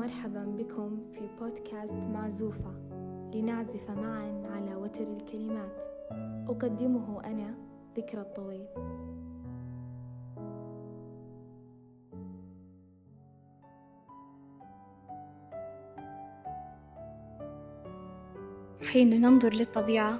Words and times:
مرحبا 0.00 0.44
بكم 0.58 0.98
في 1.12 1.28
بودكاست 1.40 1.94
معزوفة 1.94 2.72
لنعزف 3.34 3.90
معا 3.90 4.42
على 4.50 4.74
وتر 4.74 5.02
الكلمات. 5.16 5.82
أقدمه 6.48 7.24
أنا 7.24 7.54
ذكرى 7.96 8.20
الطويل. 8.20 8.66
حين 18.92 19.20
ننظر 19.20 19.52
للطبيعة 19.52 20.18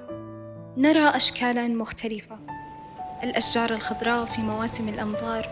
نرى 0.76 1.08
أشكالا 1.16 1.68
مختلفة. 1.68 2.38
الأشجار 3.22 3.70
الخضراء 3.70 4.24
في 4.24 4.42
مواسم 4.42 4.88
الأمطار 4.88 5.46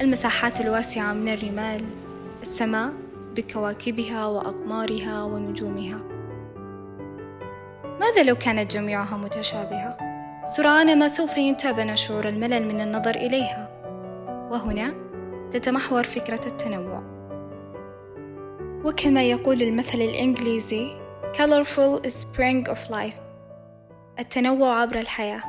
المساحات 0.00 0.60
الواسعة 0.60 1.12
من 1.12 1.32
الرمال 1.32 1.84
السماء 2.42 3.05
بكواكبها 3.36 4.26
وأقمارها 4.26 5.22
ونجومها. 5.22 5.98
ماذا 8.00 8.22
لو 8.22 8.34
كانت 8.34 8.76
جميعها 8.76 9.16
متشابهة؟ 9.16 9.98
سرعان 10.44 10.98
ما 10.98 11.08
سوف 11.08 11.36
ينتابنا 11.36 11.94
شعور 11.94 12.28
الملل 12.28 12.68
من 12.68 12.80
النظر 12.80 13.14
إليها؟ 13.14 13.68
وهنا 14.50 14.94
تتمحور 15.50 16.02
فكرة 16.02 16.46
التنوع. 16.46 17.02
وكما 18.84 19.22
يقول 19.22 19.62
المثل 19.62 19.98
الإنجليزي 19.98 21.06
Colorful 21.34 22.00
spring 22.08 22.64
of 22.66 22.90
life. 22.90 23.20
التنوع 24.18 24.80
عبر 24.80 24.98
الحياة. 25.00 25.42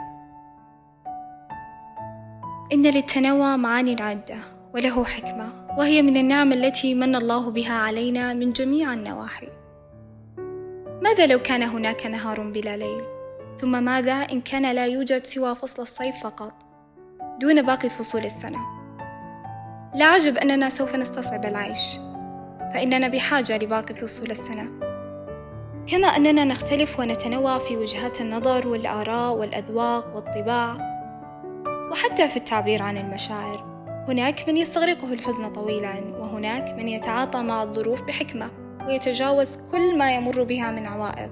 إن 2.74 2.82
للتنوع 2.82 3.58
معاني 3.58 4.02
عدة 4.02 4.38
وله 4.76 5.04
حكمة. 5.04 5.67
وهي 5.78 6.02
من 6.02 6.18
النعم 6.18 6.54
التي 6.54 6.94
من 6.96 7.16
الله 7.16 7.52
بها 7.52 7.74
علينا 7.74 8.34
من 8.34 8.52
جميع 8.52 8.94
النواحي. 8.94 9.48
ماذا 11.04 11.28
لو 11.28 11.40
كان 11.40 11.64
هناك 11.64 12.06
نهار 12.06 12.42
بلا 12.42 12.78
ليل؟ 12.78 13.04
ثم 13.60 13.84
ماذا 13.84 14.14
إن 14.14 14.42
كان 14.42 14.76
لا 14.76 14.86
يوجد 14.86 15.26
سوى 15.26 15.56
فصل 15.56 15.82
الصيف 15.82 16.24
فقط؟ 16.24 16.54
دون 17.40 17.62
باقي 17.62 17.90
فصول 17.90 18.26
السنة. 18.26 18.60
لا 19.96 20.06
عجب 20.06 20.38
أننا 20.38 20.70
سوف 20.70 20.96
نستصعب 20.96 21.46
العيش. 21.46 21.98
فإننا 22.74 23.08
بحاجة 23.08 23.58
لباقي 23.58 23.96
فصول 23.96 24.32
السنة. 24.32 24.70
كما 25.88 26.08
أننا 26.08 26.44
نختلف 26.44 27.00
ونتنوع 27.00 27.58
في 27.58 27.78
وجهات 27.78 28.22
النظر 28.22 28.68
والآراء 28.68 29.34
والأذواق 29.34 30.16
والطباع 30.16 30.78
وحتى 31.92 32.28
في 32.28 32.38
التعبير 32.38 32.82
عن 32.82 32.98
المشاعر. 32.98 33.77
هناك 34.08 34.50
من 34.50 34.58
يستغرقه 34.58 35.14
الحزن 35.14 35.50
طويلا 35.50 35.94
وهناك 36.20 36.74
من 36.74 36.88
يتعاطى 36.88 37.44
مع 37.44 37.64
الظروف 37.64 38.02
بحكمة 38.02 38.50
ويتجاوز 38.88 39.58
كل 39.72 39.98
ما 39.98 40.16
يمر 40.16 40.44
بها 40.44 40.72
من 40.72 40.86
عوائق. 40.86 41.32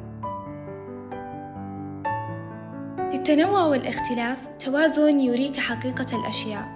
في 3.09 3.17
التنوع 3.17 3.65
والاختلاف 3.65 4.47
توازن 4.59 5.19
يريك 5.19 5.59
حقيقة 5.59 6.19
الأشياء. 6.19 6.67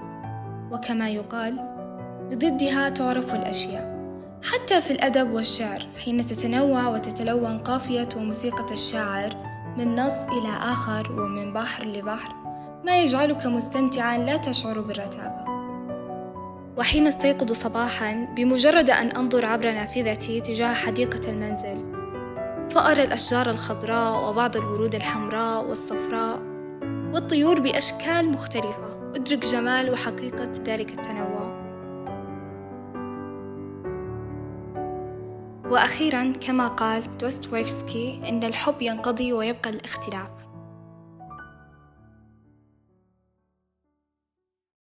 وكما 0.71 1.09
يقال 1.09 1.59
بضدها 2.31 2.89
تعرف 2.89 3.35
الأشياء. 3.35 3.99
حتى 4.43 4.81
في 4.81 4.91
الأدب 4.91 5.31
والشعر 5.31 5.87
حين 6.05 6.25
تتنوع 6.25 6.87
وتتلون 6.87 7.57
قافية 7.57 8.09
وموسيقى 8.17 8.73
الشاعر 8.73 9.35
من 9.77 9.95
نص 9.95 10.25
إلى 10.25 10.49
آخر 10.71 11.11
ومن 11.11 11.53
بحر 11.53 11.85
لبحر 11.85 12.33
ما 12.85 13.01
يجعلك 13.01 13.45
مستمتعا 13.45 14.17
لا 14.17 14.37
تشعر 14.37 14.81
بالرتابة. 14.81 15.58
وحين 16.79 17.07
استيقظ 17.07 17.51
صباحا 17.51 18.27
بمجرد 18.35 18.89
أن 18.89 19.07
أنظر 19.11 19.45
عبر 19.45 19.71
نافذتي 19.71 20.41
تجاه 20.41 20.73
حديقة 20.73 21.29
المنزل 21.29 21.99
فأرى 22.71 23.03
الأشجار 23.03 23.49
الخضراء 23.49 24.29
وبعض 24.29 24.57
الورود 24.57 24.95
الحمراء 24.95 25.65
والصفراء 25.65 26.39
والطيور 27.13 27.59
بأشكال 27.59 28.31
مختلفة. 28.31 29.11
أدرك 29.15 29.45
جمال 29.45 29.91
وحقيقة 29.91 30.51
ذلك 30.65 30.91
التنوع. 30.91 31.59
وأخيرا 35.69 36.33
كما 36.41 36.67
قال 36.67 37.17
دوستويفسكي 37.17 38.21
إن 38.29 38.43
الحب 38.43 38.81
ينقضي 38.81 39.33
ويبقى 39.33 39.69
الاختلاف. 39.69 40.48